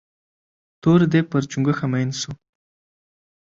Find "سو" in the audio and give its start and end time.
2.19-2.31